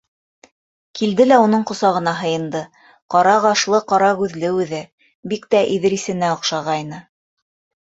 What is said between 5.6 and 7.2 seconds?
Иҙрисенә оҡшағайны.